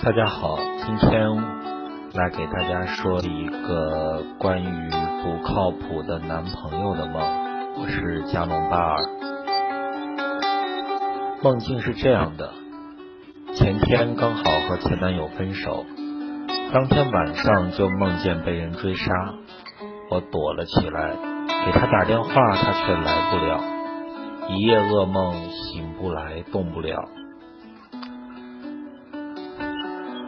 [0.00, 1.28] 大家好，今天
[2.14, 4.90] 来给大家说一个关于
[5.22, 7.20] 不靠谱的男朋友的梦。
[7.76, 8.96] 我是加隆巴尔。
[11.42, 12.52] 梦境是这样的：
[13.54, 15.84] 前天刚好和前男友分手，
[16.72, 19.12] 当天晚上就梦见被人追杀，
[20.12, 21.16] 我躲了起来，
[21.66, 23.60] 给他打电话，他却来不了，
[24.50, 27.02] 一夜噩梦，醒不来，动不了。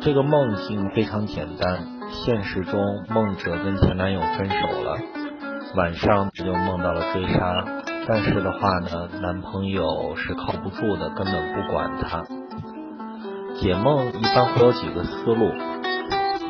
[0.03, 4.97] 这个梦境非常简单，现实中梦者跟前男友分手了，
[5.77, 7.67] 晚上就梦到了追杀，
[8.09, 12.23] 但是的话呢，男朋友是靠不住的，根本不管他。
[13.57, 15.53] 解梦一般会有几个思路，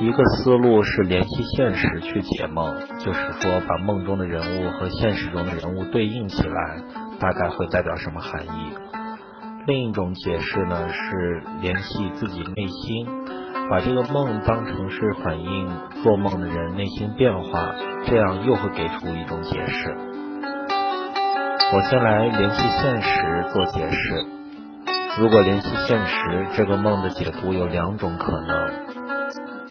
[0.01, 6.85] 一个思路是联系现实去解梦，就是说把梦中的人物和现实中的人物对应起来，
[7.19, 8.75] 大概会代表什么含义。
[9.67, 13.09] 另一种解释呢是联系自己内心。
[13.71, 15.71] 把这个梦当成是反映
[16.03, 17.73] 做梦的人内心变化，
[18.05, 19.97] 这样又会给出一种解释。
[21.73, 24.27] 我先来联系现实做解释。
[25.21, 28.73] 如果联系现实，这个梦的解读有两种可能：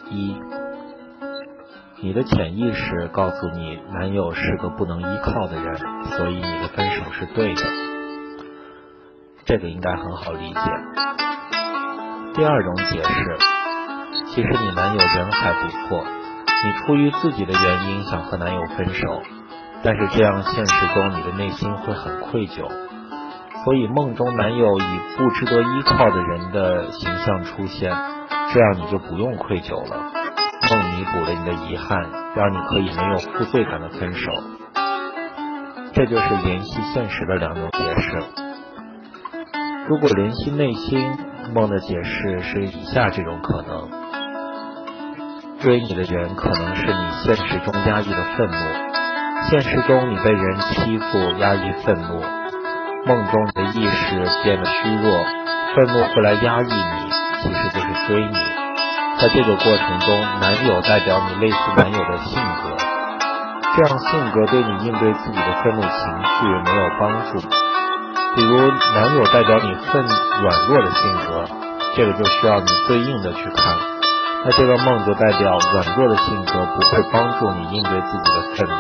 [0.09, 0.39] 一，
[2.02, 5.75] 你的潜意识告诉你男友是个不能依靠的人，
[6.06, 7.61] 所以你的分手是对的，
[9.44, 10.59] 这个应该很好理解。
[12.34, 13.48] 第二种解释。
[14.30, 16.05] 其实你男友人还不错，
[16.63, 19.22] 你出于自己的原因想和男友分手，
[19.83, 22.69] 但是这样现实中你的内心会很愧疚，
[23.63, 27.91] 所以梦中男友以不值得依靠的人的形象出现，
[28.53, 30.11] 这样你就不用愧疚了。
[30.69, 32.00] 梦弥补了你的遗憾，
[32.35, 34.31] 让你可以没有负罪感的分手。
[35.94, 38.23] 这就是联系现实的两种解释。
[39.88, 41.17] 如果联系内心，
[41.55, 43.89] 梦的解释是以下这种可能。
[45.62, 48.58] 追你的人可能是你现实中压抑的愤怒，
[49.50, 52.24] 现实中你被人欺负，压抑愤怒，
[53.06, 55.12] 梦中你的意识变得虚弱，
[55.75, 57.12] 愤怒会来压抑你，
[57.44, 58.38] 其实就是追你。
[59.19, 62.78] 在这个过程中，男友代表你类似男友的性格，
[63.75, 67.40] 这样性格对你应对自己的愤怒情绪没有帮助。
[68.36, 71.50] 比如男友代表你愤软弱的性格，
[71.98, 73.99] 这个就需要你对应的去看。
[74.45, 78.73] 那这个梦就代表软弱的性格不会帮助你应对自己的愤怒。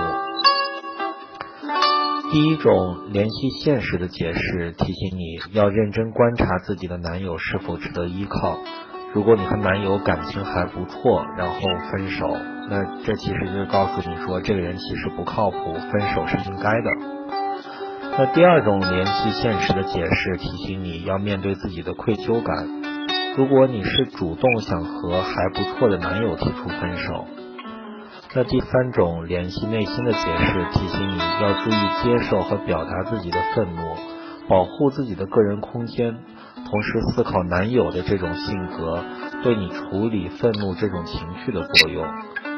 [2.31, 8.57] 第一种联系现实的解释提醒你要认真观察自己的男友是否值得依靠。
[9.13, 11.55] 如果你和男友感情还不错，然后
[11.91, 12.27] 分手，
[12.69, 16.91] 那这其实就是告诉你说这个人其实不靠谱，分手是应该的。
[18.17, 22.78] 那第二种联系现实的解释提醒你要面对自己的愧疚感。
[23.37, 27.25] 如果你是主动想和还不错的男友提出分手，
[28.35, 31.73] 那第三种联系内心的解释提醒你要注意
[32.03, 33.81] 接受和表达自己的愤怒，
[34.49, 36.17] 保护自己的个人空间，
[36.69, 39.03] 同时思考男友的这种性格
[39.43, 42.05] 对你处理愤怒这种情绪的作用，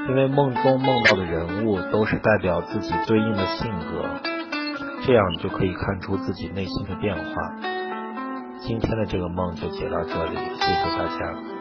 [0.10, 4.10] 因为梦中梦到的人物都是代表自己对应的性格，
[5.06, 7.22] 这样你就可以看出自己内心的变化。
[8.62, 11.61] 今天的这个梦就解到这里，谢谢大家。